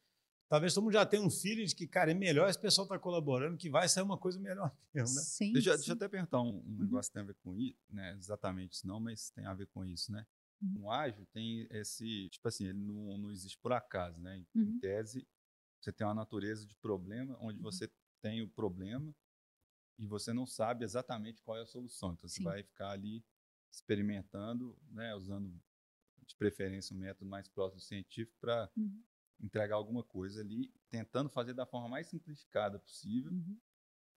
[0.52, 2.98] Talvez todo mundo já tenha um feeling de que, cara, é melhor esse pessoal estar
[2.98, 5.26] colaborando, que vai sair uma coisa melhor mesmo, né?
[5.26, 5.76] Sim, Deixa, sim.
[5.78, 8.12] deixa eu até perguntar um, um negócio que tem a ver com isso, né?
[8.18, 10.26] Exatamente isso não, mas tem a ver com isso, né?
[10.62, 10.74] Uhum.
[10.74, 14.36] No ágil tem esse, tipo assim, ele não, não existe por acaso, né?
[14.36, 14.78] Em, em Uhum.
[14.78, 15.26] tese,
[15.80, 17.62] você tem uma natureza de problema, onde Uhum.
[17.62, 19.14] você tem o problema
[19.98, 22.12] e você não sabe exatamente qual é a solução.
[22.12, 22.44] Então, você Sim.
[22.44, 23.24] vai ficar ali
[23.72, 25.14] experimentando, né?
[25.14, 25.58] Usando,
[26.26, 29.02] de preferência, um método mais próximo do científico para Uhum,
[29.42, 33.58] entregar alguma coisa ali, tentando fazer da forma mais simplificada possível uhum.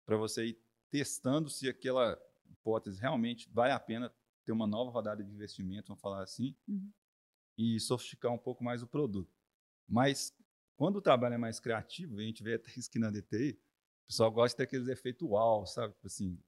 [0.05, 0.59] para você ir
[0.91, 6.03] testando se aquela hipótese realmente vale a pena ter uma nova rodada de investimento, vamos
[6.03, 6.93] falar assim, Uhum.
[7.57, 9.33] e sofisticar um pouco mais o produto.
[9.89, 10.37] Mas
[10.77, 14.07] quando o trabalho é mais criativo, a gente vê até isso aqui na DTI, o
[14.07, 15.95] pessoal gosta de ter aqueles efeitos uau, sabe?
[15.95, 16.39] Tipo Assim,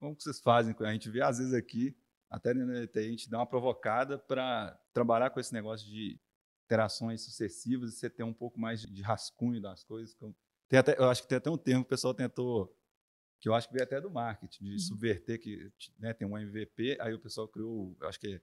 [0.00, 0.74] como que vocês fazem?
[0.80, 1.96] A gente vê às vezes aqui,
[2.28, 6.20] até na DTI, a gente dá uma provocada para trabalhar com esse negócio de
[6.64, 10.16] interações sucessivas e você ter um pouco mais de, rascunho das coisas.
[10.72, 12.76] Até, eu acho que tem até um termo que o pessoal tentou,
[13.40, 14.78] que eu acho que veio até do marketing, de Uhum.
[14.78, 18.40] subverter, que né, tem um MVP, aí o pessoal criou, eu acho que é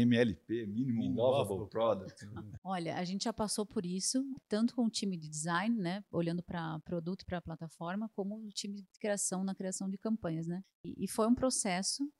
[0.00, 2.14] MLP, Minimum Lovable Product.
[2.64, 6.42] Olha, a gente já passou por isso, tanto com o time de design, né, olhando
[6.42, 10.62] para produto e para plataforma, como o time de criação na criação de campanhas, né?
[10.84, 12.10] E, e foi um processo.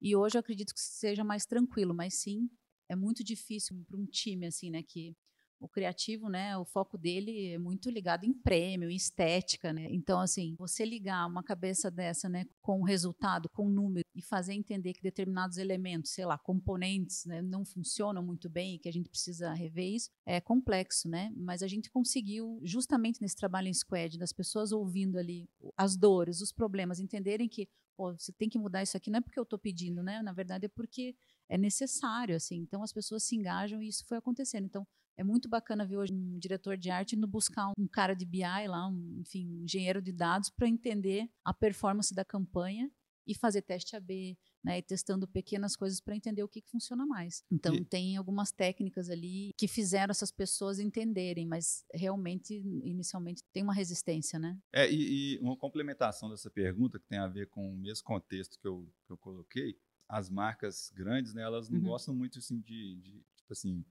[0.00, 2.48] E hoje eu acredito que seja mais tranquilo, mas sim,
[2.88, 5.16] é muito difícil para um time assim, né, que
[5.60, 9.88] o criativo, né, o foco dele é muito ligado em prêmio, em estética, né?
[9.90, 14.22] Então, assim, você ligar uma cabeça dessa, né, com o resultado, com o número e
[14.22, 18.88] fazer entender que determinados elementos, sei lá, componentes, né, não funcionam muito bem e que
[18.88, 21.32] a gente precisa rever isso, é complexo, né?
[21.36, 26.40] Mas a gente conseguiu, justamente nesse trabalho em squad, das pessoas ouvindo ali as dores,
[26.40, 29.42] os problemas, entenderem que Pô, você tem que mudar isso aqui, não é porque eu
[29.42, 30.22] estou pedindo, né?
[30.22, 31.16] Na verdade é porque
[31.48, 32.56] é necessário, assim.
[32.56, 34.66] Então as pessoas se engajam e isso foi acontecendo.
[34.66, 38.24] Então é muito bacana ver hoje um diretor de arte indo buscar um cara de
[38.24, 42.90] BI lá, um, enfim, um engenheiro de dados para entender a performance da campanha
[43.26, 47.04] e fazer teste AB, né, e testando pequenas coisas para entender o que, que, funciona
[47.04, 47.44] mais.
[47.50, 47.84] Então e...
[47.84, 54.38] tem algumas técnicas ali que fizeram essas pessoas entenderem, mas realmente inicialmente tem uma resistência,
[54.38, 54.58] né?
[54.72, 58.58] É e, e uma complementação dessa pergunta que tem a ver com o mesmo contexto
[58.58, 59.76] que eu, que eu coloquei,
[60.08, 61.86] as marcas grandes, né, elas não uhum.
[61.86, 63.84] gostam muito assim de, de tipo assim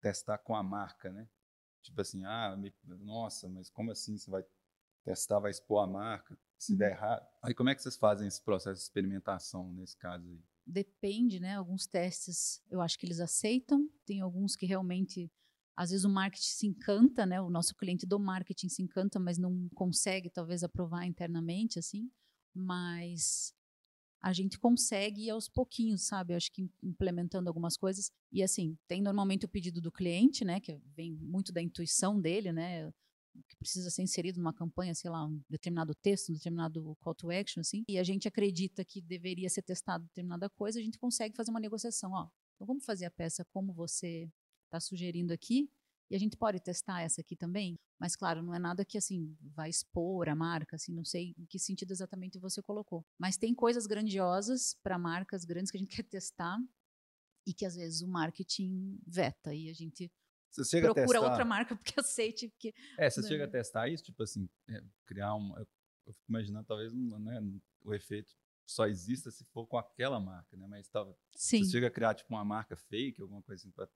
[0.00, 1.28] testar com a marca, né?
[1.82, 4.44] Tipo assim, ah, me, nossa, mas como assim você vai
[5.04, 6.78] testar, vai expor a marca, se uhum.
[6.78, 7.26] der errado?
[7.42, 10.42] Aí como é que vocês fazem esse processo de experimentação nesse caso aí?
[10.66, 11.56] Depende, né?
[11.56, 15.30] Alguns testes eu acho que eles aceitam, tem alguns que realmente
[15.76, 17.40] às vezes o marketing se encanta, né?
[17.40, 22.10] O nosso cliente do marketing se encanta, mas não consegue talvez aprovar internamente assim,
[22.54, 23.54] mas
[24.26, 26.34] a gente consegue ir aos pouquinhos, sabe?
[26.34, 28.10] Acho que implementando algumas coisas.
[28.32, 30.58] E assim, tem normalmente o pedido do cliente, né?
[30.58, 32.92] Que vem muito da intuição dele, né?
[33.46, 37.30] Que precisa ser inserido numa campanha, sei lá, um determinado texto, um determinado call to
[37.30, 37.84] action, assim.
[37.88, 41.60] E a gente acredita que deveria ser testado determinada coisa, a gente consegue fazer uma
[41.60, 42.28] negociação, ó.
[42.56, 44.28] Então vamos fazer a peça como você
[44.64, 45.70] está sugerindo aqui,
[46.10, 49.36] e a gente pode testar essa aqui também, mas claro, não é nada que assim
[49.40, 53.04] vai expor a marca, assim, não sei em que sentido exatamente você colocou.
[53.18, 56.56] Mas tem coisas grandiosas para marcas grandes que a gente quer testar
[57.46, 60.10] e que às vezes o marketing veta e a gente
[60.80, 63.28] procura outra marca porque aceite que É, você né?
[63.28, 65.66] chega a testar isso, tipo assim, é, criar um eu,
[66.14, 67.40] fico imaginando talvez né,
[67.84, 68.32] o efeito
[68.64, 70.66] só exista se for com aquela marca, né?
[70.66, 73.88] Mas talvez você chega a criar tipo uma marca fake, alguma coisa assim, pra,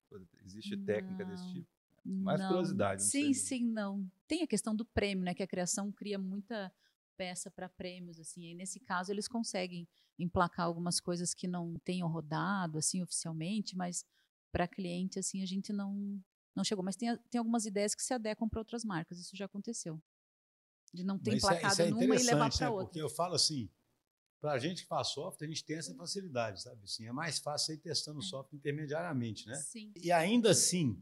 [0.45, 1.69] existe técnica desse tipo.
[2.05, 2.49] Mais não.
[2.49, 3.03] curiosidade.
[3.03, 3.59] sim, sei.
[3.59, 4.11] sim, não.
[4.27, 5.35] Tem a questão do prêmio, né?
[5.35, 6.73] Que a criação cria muita
[7.17, 8.51] peça para prêmios, assim.
[8.51, 9.87] E nesse caso eles conseguem
[10.19, 14.05] emplacar algumas coisas que não tenham rodado, assim, oficialmente, mas
[14.51, 16.23] para cliente, assim, a gente não
[16.55, 16.85] não chegou.
[16.85, 19.19] Mas tem, tem algumas ideias que se adequam para outras marcas.
[19.19, 20.03] Isso já aconteceu.
[20.93, 22.73] De não ter mas emplacado isso é, isso é numa e levar para né?
[22.73, 22.87] outra.
[22.87, 23.71] Porque eu falo assim,
[24.41, 26.83] para a gente que faz software, a gente tem essa facilidade, sabe?
[26.83, 28.27] Assim, é mais fácil ir testando o é.
[28.27, 29.55] software intermediariamente, né?
[29.57, 29.93] Sim.
[29.95, 31.01] E ainda assim,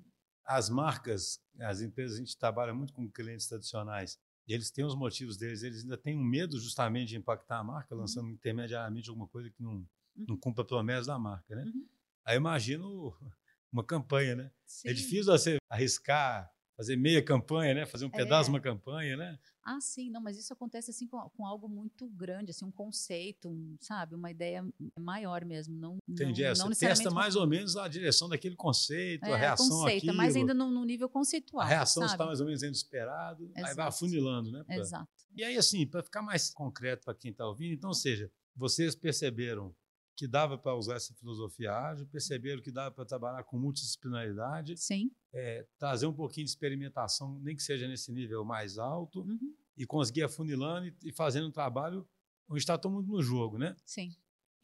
[0.48, 5.36] as marcas, as empresas, a gente trabalha muito com clientes tradicionais, eles têm os motivos
[5.36, 8.00] deles, eles ainda têm um medo justamente de impactar a marca, uhum.
[8.00, 9.86] lançando intermediariamente alguma coisa que não, uhum.
[10.26, 11.64] não cumpra a promessa da marca, né?
[11.64, 11.86] Uhum.
[12.24, 13.14] Aí imagino
[13.70, 14.44] uma campanha, né?
[14.44, 14.88] É Sim.
[14.88, 17.86] É difícil você arriscar fazer meia campanha, né?
[17.86, 19.38] Fazer um pedaço de uma campanha, né?
[19.70, 23.50] Ah, sim, não, mas isso acontece assim com, com algo muito grande, assim, um conceito,
[23.50, 24.66] um, sabe, uma ideia
[24.98, 25.98] maior mesmo, não.
[26.08, 26.42] Entendi.
[26.42, 29.98] Não, é, não testa mais ou menos a direção daquele conceito, é, a reação conceito,
[29.98, 30.16] aquilo.
[30.16, 31.66] mas ainda no, no, nível conceitual.
[31.66, 33.66] A reação está mais ou menos do esperado, Exato.
[33.66, 34.64] aí vai afunilando, né?
[34.64, 34.76] Pra...
[34.76, 35.26] Exato.
[35.36, 38.94] E aí, assim, para ficar mais concreto para quem está ouvindo, então, ou seja, vocês
[38.94, 39.76] perceberam
[40.18, 45.12] que dava para usar essa filosofia ágil, perceberam que dava para trabalhar com multidisciplinaridade, Sim.
[45.32, 49.54] É, trazer um pouquinho de experimentação, nem que seja nesse nível mais alto, uhum.
[49.76, 52.04] e conseguir afunilando e, e fazendo um trabalho
[52.50, 53.76] onde está todo mundo no jogo, né?
[53.84, 54.10] Sim.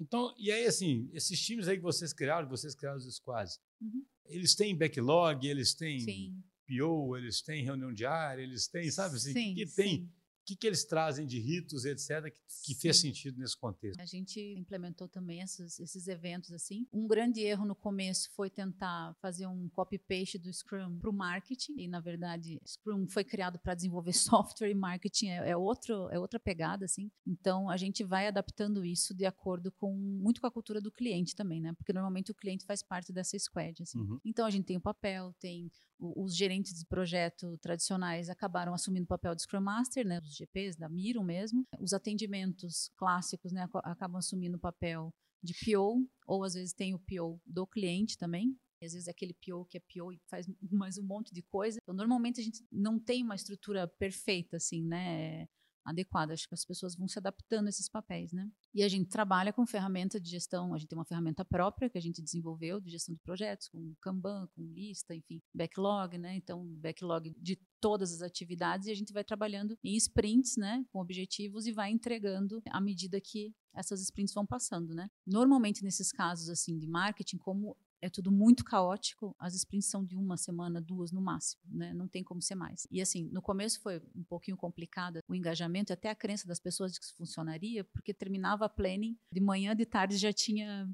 [0.00, 4.04] Então, e aí, assim, esses times aí que vocês criaram, vocês criaram os squads, uhum.
[4.24, 6.42] eles têm backlog, eles têm Sim.
[6.66, 10.08] PO, eles têm reunião diária, eles têm, sabe assim, sim, que tem o
[10.44, 14.00] que, que eles trazem de ritos, etc., que, que fez sentido nesse contexto?
[14.00, 16.86] A gente implementou também esses, esses eventos assim.
[16.92, 21.74] Um grande erro no começo foi tentar fazer um copy-paste do Scrum para o marketing,
[21.78, 24.12] e na verdade, Scrum foi criado para desenvolver
[24.58, 27.10] software e marketing é, é, outro, é outra pegada, assim.
[27.26, 31.34] Então, a gente vai adaptando isso de acordo com muito com a cultura do cliente
[31.34, 31.72] também, né?
[31.72, 33.98] Porque normalmente o cliente faz parte dessa squad, assim.
[33.98, 34.20] Uhum.
[34.24, 39.08] Então, a gente tem o papel, tem os gerentes de projeto tradicionais acabaram assumindo o
[39.08, 41.64] papel de Scrum Master, né, os GPs da Miro mesmo.
[41.78, 46.98] Os atendimentos clássicos né, acabam assumindo o papel de PO, ou às vezes tem o
[46.98, 48.56] PO do cliente também.
[48.82, 51.78] Às vezes é aquele PO que é PO e faz mais um monte de coisa.
[51.82, 55.48] Então, normalmente a gente não tem uma estrutura perfeita, assim, né?
[55.84, 56.32] Adequada.
[56.32, 58.50] Acho que as pessoas vão se adaptando a esses papéis, né?
[58.74, 61.98] E a gente trabalha com ferramenta de gestão, a gente tem uma ferramenta própria que
[61.98, 66.34] a gente desenvolveu de gestão de projetos, com Kanban, com lista, enfim, backlog, né?
[66.36, 71.00] Então, backlog de todas as atividades e a gente vai trabalhando em sprints, né, com
[71.00, 75.10] objetivos e vai entregando à medida que essas sprints vão passando, né?
[75.26, 80.14] Normalmente nesses casos assim de marketing, como é tudo muito caótico, as sprints são de
[80.14, 81.94] uma semana, duas no máximo, né?
[81.94, 82.86] Não tem como ser mais.
[82.90, 86.92] E assim, no começo foi um pouquinho complicado o engajamento, até a crença das pessoas
[86.92, 90.86] de que isso funcionaria, porque terminava a planning de manhã, de tarde já tinha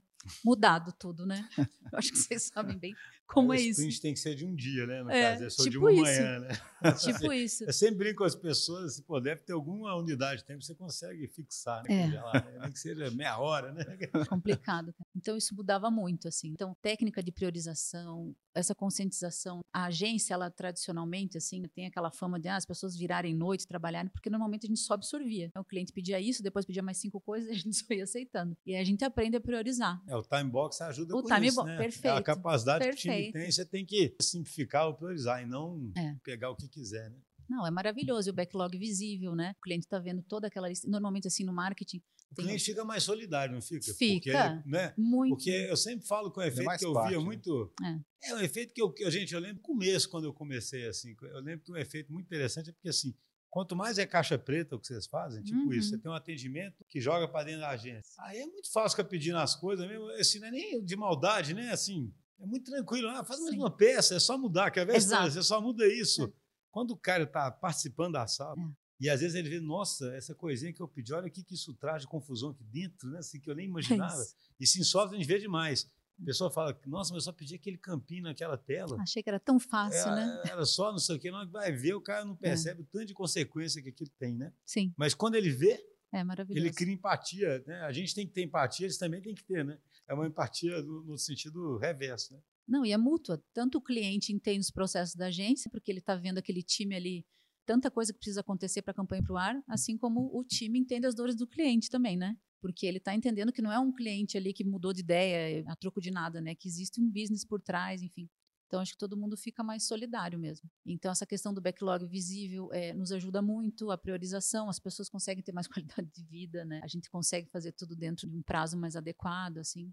[0.44, 1.48] mudado tudo, né?
[1.58, 2.94] Eu acho que vocês sabem bem
[3.32, 3.80] como é, é isso.
[3.80, 5.02] sprint tem que ser de um dia, né?
[5.02, 6.02] No é, caso, é só tipo de uma isso.
[6.02, 6.48] manhã, né?
[6.98, 7.64] Tipo isso.
[7.64, 10.74] Eu sempre brinco com as pessoas, se pô, deve ter alguma unidade de tempo, você
[10.74, 12.14] consegue fixar, né?
[12.14, 12.20] É.
[12.20, 12.58] Lá, né?
[12.62, 13.84] Nem que seja meia hora, né?
[14.28, 14.94] Complicado.
[15.14, 16.48] Então, isso mudava muito, assim.
[16.48, 19.60] Então, técnica de priorização, essa conscientização.
[19.72, 24.10] A agência, ela tradicionalmente, assim, tem aquela fama de ah, as pessoas virarem noite, trabalharem,
[24.10, 25.50] porque normalmente a gente só absorvia.
[25.56, 28.56] O cliente pedia isso, depois pedia mais cinco coisas a gente só ia aceitando.
[28.64, 30.02] E aí a gente aprende a priorizar.
[30.10, 31.76] É, o time box ajuda o com time isso, né?
[31.76, 32.06] Perfeito.
[32.06, 33.02] É a capacidade perfeito.
[33.02, 36.16] que o time tem, você tem que simplificar ou priorizar e não é.
[36.24, 37.16] pegar o que quiser, né?
[37.48, 38.28] Não, é maravilhoso.
[38.28, 39.54] E o backlog visível, né?
[39.58, 40.88] O cliente está vendo toda aquela lista.
[40.88, 42.00] Normalmente, assim, no marketing.
[42.30, 43.92] O cliente fica mais solidário, não fica?
[43.92, 44.54] Fica.
[44.54, 44.94] Porque, né?
[44.96, 45.34] Muito.
[45.34, 47.24] Porque eu sempre falo com o efeito que eu parte, via né?
[47.24, 47.72] muito.
[47.82, 48.30] É.
[48.30, 51.16] é um efeito que eu, gente, eu lembro no começo, quando eu comecei, assim.
[51.20, 53.12] Eu lembro que um efeito muito interessante é porque, assim,
[53.50, 55.72] Quanto mais é caixa preta o que vocês fazem, tipo uhum.
[55.72, 58.12] isso, você tem um atendimento que joga para dentro da agência.
[58.18, 61.52] Aí é muito fácil ficar pedindo as coisas mesmo, assim, não é nem de maldade,
[61.52, 61.70] né?
[61.70, 63.08] Assim, é muito tranquilo.
[63.08, 65.00] Ah, faz mais uma peça, é só mudar, quer ver?
[65.00, 66.24] Você só muda isso.
[66.24, 66.32] É.
[66.70, 68.72] Quando o cara está participando da sala, é.
[69.00, 71.74] e às vezes ele vê, nossa, essa coisinha que eu pedi, olha o que isso
[71.74, 73.18] traz de confusão aqui dentro, né?
[73.18, 74.22] Assim, que eu nem imaginava.
[74.60, 75.90] e se software a gente vê demais.
[76.20, 79.00] A pessoa fala, nossa, mas eu só pedi aquele campinho naquela tela.
[79.00, 80.42] Achei que era tão fácil, é, né?
[80.46, 82.36] Era só não sei o que, não vai ver, o cara não é.
[82.36, 82.82] percebe é.
[82.82, 84.52] o tanto de consequência que aquilo tem, né?
[84.66, 84.92] Sim.
[84.96, 86.66] Mas quando ele vê, é maravilhoso.
[86.66, 87.80] ele cria empatia, né?
[87.82, 89.78] A gente tem que ter empatia, eles também têm que ter, né?
[90.08, 92.40] É uma empatia no, no sentido reverso, né?
[92.66, 93.42] Não, e é mútua.
[93.52, 97.26] Tanto o cliente entende os processos da agência, porque ele está vendo aquele time ali,
[97.64, 100.78] tanta coisa que precisa acontecer para a campanha para o ar, assim como o time
[100.78, 102.36] entende as dores do cliente também, né?
[102.60, 105.76] Porque ele está entendendo que não é um cliente ali que mudou de ideia a
[105.76, 106.54] troco de nada, né?
[106.54, 108.28] Que existe um business por trás, enfim.
[108.70, 110.70] Então, acho que todo mundo fica mais solidário mesmo.
[110.86, 115.42] Então, essa questão do backlog visível é, nos ajuda muito, a priorização, as pessoas conseguem
[115.42, 115.66] ter mais
[115.98, 116.80] qualidade de vida, né?
[116.84, 119.92] A gente consegue fazer tudo dentro de um prazo mais adequado, assim.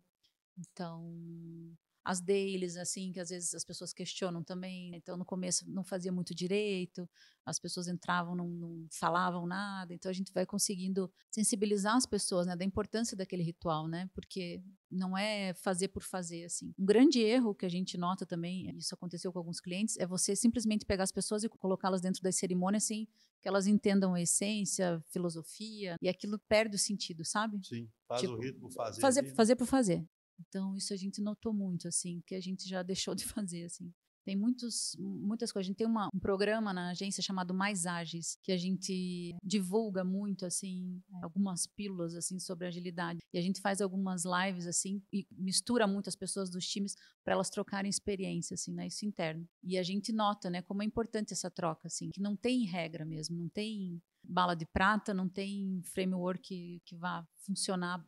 [0.56, 1.75] Então,
[2.08, 4.96] as dailies, assim, que às vezes as pessoas questionam também.
[4.96, 7.08] Então, no começo não fazia muito direito,
[7.46, 9.93] as pessoas entravam, não, não, falavam nada.
[9.93, 14.63] Então, a gente vai conseguindo sensibilizar as pessoas, né, da importância daquele ritual, né, porque
[14.89, 16.74] não é fazer por fazer, assim.
[16.80, 20.34] Um grande erro que a gente nota também, isso aconteceu com alguns clientes, é você
[20.34, 23.06] simplesmente pegar as pessoas e colocá-las dentro das cerimônias sem
[23.41, 27.60] que elas entendam a essência, filosofia, e aquilo perde o sentido, sabe?
[27.65, 29.02] Sim, faz tipo, o ritmo fazer.
[29.02, 29.30] Fazer, né?
[29.36, 30.08] fazer por fazer.
[30.39, 33.93] Então, isso a gente notou muito, assim, que a gente já deixou de fazer, assim.
[34.28, 35.67] Tem muitos, muitas coisas.
[35.67, 40.04] A gente tem uma, um programa na agência chamado Mais Ágeis, que a gente divulga
[40.04, 43.19] muito, assim, algumas pílulas, assim, sobre agilidade.
[43.34, 47.36] E a gente faz algumas lives, assim, e mistura muito as pessoas dos times para
[47.36, 48.88] elas trocarem experiência, assim, né?
[48.88, 49.47] Isso interno.
[49.63, 53.06] E a gente nota, né, como é importante essa troca, assim, que não tem regra
[53.06, 58.06] mesmo, não tem bala de prata, não tem framework que, que vá funcionar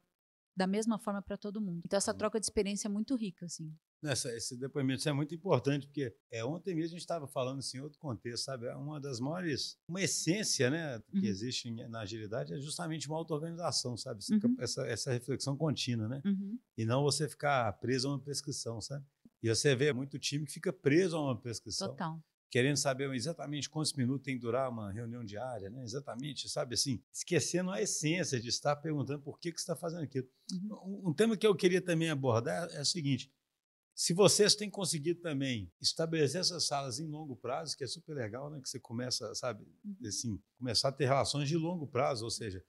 [0.56, 1.82] da mesma forma para todo mundo.
[1.86, 2.18] Então essa uhum.
[2.18, 3.74] troca de experiência é muito rica, assim.
[4.02, 7.80] Nessa, esse depoimento é muito importante, porque é, ontem mesmo a gente estava falando assim,
[7.80, 8.68] em outro contexto, sabe?
[8.68, 11.26] É uma das maiores, uma essência né, que uhum.
[11.26, 14.24] existe na agilidade é justamente uma auto-organização, sabe?
[14.32, 14.56] Uhum.
[14.60, 16.22] Essa, essa reflexão contínua, né?
[16.26, 16.58] Uhum.
[16.78, 19.06] E não você ficar preso a uma prescrição, sabe?
[19.44, 21.90] E você vê muito time que fica preso a uma prescrição.
[21.90, 25.84] Total querendo saber exatamente quantos minutos tem que durar uma reunião diária, né?
[25.84, 30.04] exatamente, sabe assim, esquecendo a essência de estar perguntando por que, que você está fazendo
[30.04, 30.28] aquilo.
[30.52, 31.10] Uhum.
[31.10, 33.32] Um, tema que eu queria também abordar é o seguinte,
[33.94, 38.50] se vocês têm conseguido também estabelecer essas salas em longo prazo, que é super legal,
[38.50, 38.60] né?
[38.62, 40.08] que você começa, sabe, uhum.
[40.08, 42.66] assim, começar a ter relações de longo prazo, ou seja,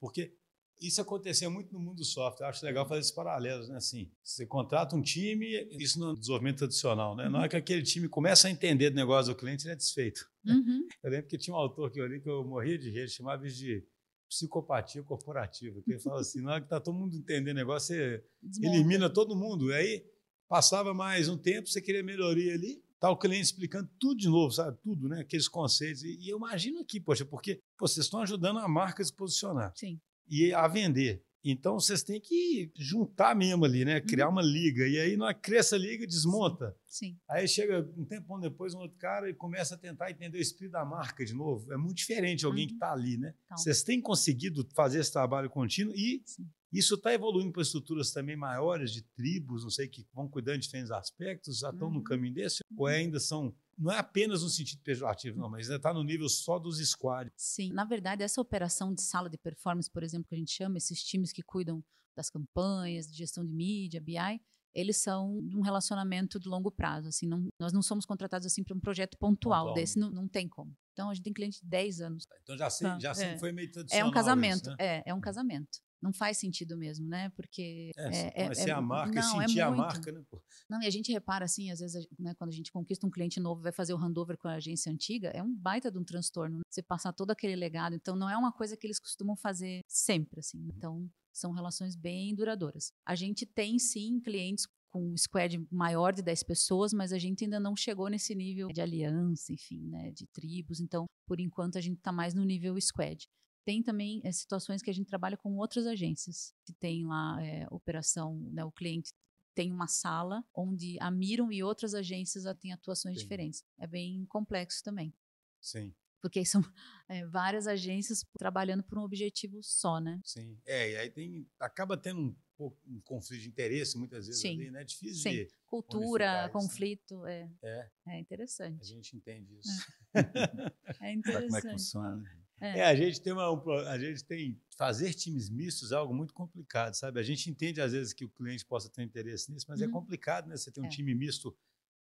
[0.00, 0.37] porque
[0.80, 2.46] isso acontecia muito no mundo do software.
[2.46, 3.76] Eu acho legal fazer esses paralelos, né?
[3.76, 7.24] Assim, você contrata um time, isso no desenvolvimento tradicional, né?
[7.24, 7.30] Uhum.
[7.30, 10.28] Na hora que aquele time começa a entender do negócio do cliente, ele é desfeito.
[10.46, 10.86] Uhum.
[11.02, 13.46] Eu lembro que tinha um autor que eu li que eu morria de rir, chamava
[13.46, 13.84] de
[14.28, 17.94] psicopatia corporativa, que ele falava assim, na hora que está todo mundo entendendo o negócio,
[17.94, 18.76] você Desmonta.
[18.76, 19.70] elimina todo mundo.
[19.70, 20.06] E aí,
[20.48, 24.50] passava mais um tempo, você queria melhoria ali, tá o cliente explicando tudo de novo,
[24.52, 24.76] sabe?
[24.82, 25.20] Tudo, né?
[25.20, 26.02] Aqueles conceitos.
[26.02, 29.12] E, e eu imagino aqui, poxa, porque pô, vocês estão ajudando a marca a se
[29.12, 29.72] posicionar.
[29.76, 31.22] Sim e a vender.
[31.44, 34.00] Então vocês têm que juntar mesmo ali, né?
[34.00, 34.32] Criar uhum.
[34.32, 34.86] uma liga.
[34.86, 36.76] E aí, na cresça a liga, desmonta.
[36.86, 37.16] Sim.
[37.28, 40.72] Aí chega um tempão depois um outro cara e começa a tentar entender o espírito
[40.72, 41.72] da marca de novo.
[41.72, 42.68] É muito diferente alguém uhum.
[42.68, 43.34] que está ali, né?
[43.46, 43.56] Então.
[43.56, 46.46] Vocês têm conseguido fazer esse trabalho contínuo e Sim.
[46.72, 50.64] Isso está evoluindo para estruturas também maiores de tribos, não sei, que vão cuidando de
[50.64, 51.94] diferentes aspectos, já estão uhum.
[51.94, 52.92] no caminho desse, ou uhum.
[52.92, 56.58] ainda são não é apenas no sentido pejorativo, não, mas ainda está no nível só
[56.58, 57.32] dos squads.
[57.36, 60.78] Sim, na verdade, essa operação de sala de performance, por exemplo, que a gente chama,
[60.78, 61.82] esses times que cuidam
[62.16, 64.40] das campanhas, de gestão de mídia, BI,
[64.74, 67.06] eles são de um relacionamento de longo prazo.
[67.06, 70.26] Assim, não, nós não somos contratados assim para um projeto pontual, pontual desse, não, não
[70.26, 70.76] tem como.
[70.92, 72.26] Então a gente tem cliente de 10 anos.
[72.42, 73.38] Então já, sei, já é.
[73.38, 74.06] foi meio tradicional.
[74.06, 74.76] É um casamento, isso, né?
[74.80, 77.30] é, é um casamento não faz sentido mesmo, né?
[77.30, 80.22] Porque é, é, é, a marca não, e sentir é a marca, né?
[80.68, 83.40] Não, e a gente repara assim, às vezes, né, quando a gente conquista um cliente
[83.40, 86.58] novo, vai fazer o handover com a agência antiga, é um baita de um transtorno,
[86.58, 86.62] né?
[86.68, 87.94] você passar todo aquele legado.
[87.94, 90.68] Então, não é uma coisa que eles costumam fazer sempre, assim.
[90.76, 92.92] Então, são relações bem duradouras.
[93.06, 97.44] A gente tem sim clientes com um squad maior de 10 pessoas, mas a gente
[97.44, 100.80] ainda não chegou nesse nível de aliança, enfim, né, de tribos.
[100.80, 103.28] Então, por enquanto, a gente está mais no nível squad.
[103.68, 107.66] Tem também é, situações que a gente trabalha com outras agências, que tem lá é,
[107.70, 109.12] operação, né, o cliente
[109.54, 113.22] tem uma sala onde a Miram e outras agências têm atuações Sim.
[113.24, 113.62] diferentes.
[113.78, 115.12] É bem complexo também.
[115.60, 115.94] Sim.
[116.22, 116.62] Porque são
[117.10, 120.18] é, várias agências trabalhando por um objetivo só, né?
[120.24, 120.58] Sim.
[120.64, 124.54] É, e aí tem, acaba tendo um, um conflito de interesse muitas vezes Sim.
[124.54, 124.80] ali, né?
[124.80, 125.30] É difícil Sim.
[125.30, 125.48] de.
[125.66, 127.52] Cultura, isso, conflito, né?
[127.62, 127.90] é.
[128.06, 128.14] é.
[128.14, 128.80] É interessante.
[128.80, 129.68] A gente entende isso.
[130.14, 131.48] É, é interessante.
[131.48, 132.16] como é que funciona.
[132.16, 132.37] Né?
[132.60, 132.80] É.
[132.80, 132.84] é.
[132.84, 133.48] a gente tem uma,
[133.88, 137.18] a gente tem fazer times mistos é algo muito complicado, sabe?
[137.18, 139.90] A gente entende às vezes que o cliente possa ter interesse nisso, mas é uhum.
[139.90, 140.56] é complicado, né?
[140.56, 140.88] Você ter um é.
[140.88, 141.56] time misto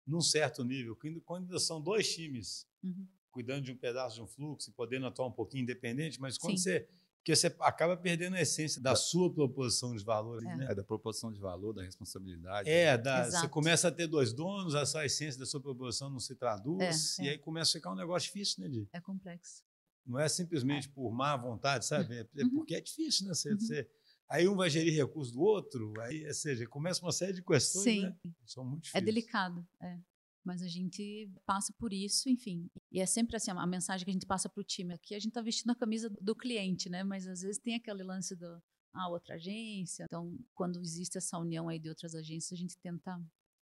[0.07, 3.07] num certo nível, quando são dois times uhum.
[3.31, 6.57] cuidando de um pedaço de um fluxo e podendo atuar um pouquinho independente, mas quando
[6.59, 6.63] Sim.
[6.63, 6.89] você
[7.27, 10.41] porque você acaba perdendo a essência da sua proposição de valor.
[10.47, 10.57] É.
[10.57, 10.67] Né?
[10.71, 12.71] é da proposição de valor, da responsabilidade.
[12.71, 16.37] É, da, você começa a ter dois donos, essa essência da sua proposição não se
[16.37, 17.31] traduz, é, e é.
[17.33, 18.89] aí começa a ficar um negócio difícil, né, Di?
[18.93, 19.65] É complexo.
[20.07, 22.15] Não é simplesmente por má vontade, sabe?
[22.15, 22.51] É, é uhum.
[22.51, 23.35] porque é difícil, né?
[23.35, 23.59] Você, uhum.
[23.59, 23.91] você,
[24.29, 27.85] aí um vai gerir recursos do outro, aí, ou seja, começa uma série de questões,
[27.85, 28.03] Sim.
[28.03, 28.17] né?
[28.45, 29.03] São muito difíceis.
[29.03, 29.99] É delicado, é.
[30.45, 32.71] Mas a gente passa por isso, enfim.
[32.93, 34.95] E é sempre assim, a mensagem que a gente passa para o time.
[34.95, 37.03] Aqui a gente está vestindo a camisa do cliente, né?
[37.03, 38.63] Mas às vezes tem aquele lance do
[38.95, 40.05] ah, outra agência.
[40.05, 43.21] Então, quando existe essa união aí de outras agências, a gente tenta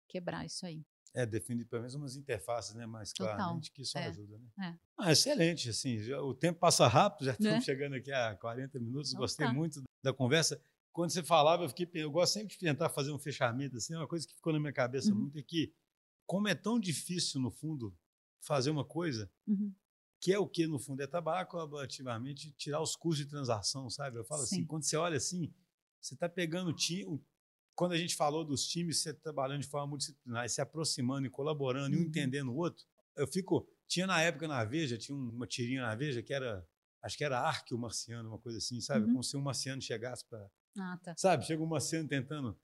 [0.07, 0.85] quebrar isso aí.
[1.17, 4.05] É, definir pelo menos umas interfaces né, mais claramente, que isso é.
[4.05, 4.37] ajuda.
[4.37, 4.49] Né?
[4.67, 4.79] É.
[4.99, 7.61] Ah, excelente, assim, já, o tempo passa rápido, já estamos né?
[7.61, 9.51] chegando aqui a 40 minutos, então, gostei tá.
[9.51, 10.61] muito da conversa.
[10.93, 14.07] Quando você falava, eu fiquei, eu gosto sempre de tentar fazer um fechamento, assim, uma
[14.07, 15.21] coisa que ficou na minha cabeça uhum.
[15.21, 15.73] muito é que,
[16.25, 17.97] como é tão difícil, no fundo,
[18.39, 19.73] fazer uma coisa, uhum.
[20.21, 24.19] que é o que, no fundo, é trabalhar colaborativamente, tirar os custos de transação, sabe?
[24.19, 24.61] Eu falo assim, Sim.
[24.61, 25.51] assim, quando você olha assim,
[25.99, 27.19] você está pegando o
[27.77, 31.95] quando a gente falou dos times você trabalhando de forma multidisciplinar, se aproximando e colaborando,
[31.95, 32.01] uhum.
[32.01, 32.83] e um entendendo o outro,
[33.15, 33.69] eu fico.
[33.87, 36.67] Tinha na época na Veja, tinha uma tirinha na Veja que era.
[37.03, 39.05] Acho que era Arque Marciano, uma coisa assim, sabe?
[39.05, 39.11] Uhum.
[39.11, 40.49] Como se um marciano chegasse para.
[40.77, 41.13] Ah, tá.
[41.15, 41.45] Sabe?
[41.45, 42.59] Chega um marciano tentando.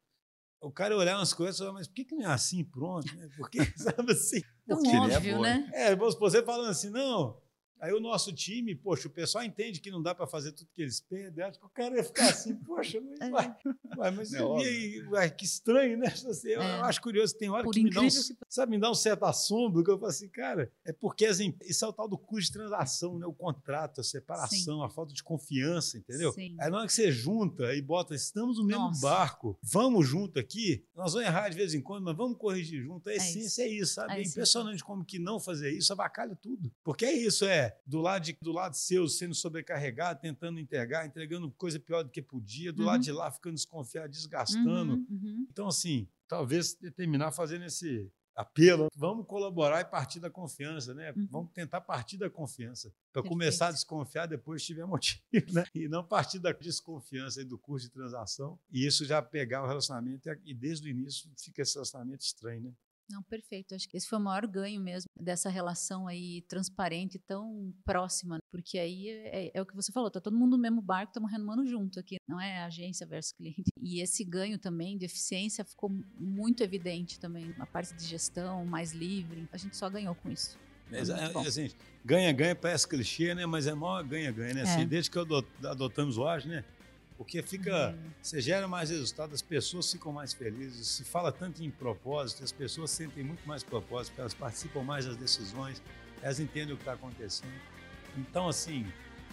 [0.60, 2.64] O cara olhar umas coisas e falar, mas por que, que não é assim?
[2.64, 3.30] Pronto, né?
[3.38, 4.42] Porque, sabe assim?
[4.66, 5.72] Tão óbvio, é né?
[5.74, 7.40] É, você falando assim, não,
[7.84, 10.82] Aí o nosso time, poxa, o pessoal entende que não dá para fazer tudo que
[10.82, 11.44] eles pedem.
[11.44, 13.30] Acho que o cara ia ficar assim, poxa, mas, é.
[13.30, 13.56] vai,
[13.98, 16.08] vai, mas é e, vai, que estranho, né?
[16.08, 16.80] Assim, eu, é.
[16.80, 18.38] acho curioso, tem hora Por que me dá um, que...
[18.48, 21.84] sabe, me dá um certo assombro, que eu falo assim, cara, é porque assim, isso
[21.84, 23.26] é o tal do custo de transação, né?
[23.26, 24.86] O contrato, a separação, Sim.
[24.86, 26.32] a falta de confiança, entendeu?
[26.32, 26.56] Sim.
[26.62, 29.02] Aí na hora que você junta e bota, estamos no mesmo Nossa.
[29.02, 33.10] barco, vamos junto aqui, nós vamos errar de vez em quando, mas vamos corrigir junto.
[33.10, 34.14] A é essência é isso, é isso sabe?
[34.14, 36.72] É, é impressionante como que não fazer isso avacalha tudo.
[36.82, 41.52] Porque é isso, é do lado, de, do lado seu sendo sobrecarregado, tentando entregar, entregando
[41.52, 42.88] coisa pior do que podia, do uhum.
[42.88, 44.94] lado de lá ficando desconfiado, desgastando.
[44.94, 45.48] Uhum, uhum.
[45.50, 48.88] Então, assim, talvez terminar fazendo esse apelo.
[48.96, 51.12] Vamos colaborar e partir da confiança, né?
[51.16, 51.28] Uhum.
[51.30, 52.94] Vamos tentar partir da confiança.
[53.12, 55.22] Para começar a desconfiar depois tiver motivo,
[55.54, 55.66] né?
[55.74, 58.60] E não partir da desconfiança e do curso de transação.
[58.72, 62.74] E isso já pegar o relacionamento e desde o início fica esse relacionamento estranho, né?
[63.10, 63.76] Não, perfeito.
[63.76, 68.80] Acho que esse foi o maior ganho mesmo dessa relação aí transparente tão próxima, porque
[68.80, 71.66] aí é, é o que você falou, tá todo mundo no mesmo barco, estamos remando
[71.66, 73.70] junto aqui, não é agência versus cliente.
[73.82, 78.94] E esse ganho também de eficiência ficou muito evidente também, a parte de gestão mais
[78.94, 80.58] livre, a gente só ganhou com isso.
[80.92, 81.00] É,
[81.48, 81.72] assim,
[82.06, 83.46] ganha, ganha parece clichê, né?
[83.46, 84.62] Mas é maior ganha, ganha, né?
[84.62, 84.86] Assim, é.
[84.86, 86.66] desde que adotamos o Agile, né?
[87.24, 88.12] Porque fica, uhum.
[88.22, 90.88] você gera mais resultado, as pessoas ficam mais felizes.
[90.88, 95.16] Se fala tanto em propósito, as pessoas sentem muito mais propósito, elas participam mais das
[95.16, 95.82] decisões,
[96.22, 97.54] elas entendem o que está acontecendo.
[98.18, 98.86] Então, assim,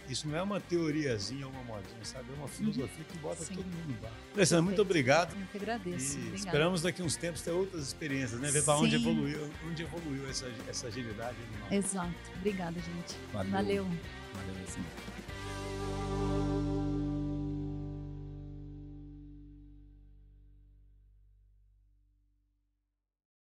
[0.08, 2.30] isso não é uma teoriazinha ou uma modinha, sabe?
[2.30, 2.48] É uma uhum.
[2.48, 3.54] filosofia que bota Sim.
[3.56, 4.12] todo mundo no bar.
[4.34, 5.36] Alessandra, muito obrigado.
[5.36, 6.16] Eu que agradeço.
[6.16, 8.52] E esperamos daqui uns tempos ter outras experiências, né?
[8.52, 11.72] Ver para onde evoluiu, onde evoluiu essa, essa agilidade animal.
[11.72, 12.14] Exato.
[12.36, 13.16] Obrigada, gente.
[13.32, 13.50] Valeu.
[13.50, 13.84] Valeu,
[14.32, 16.29] Valeu.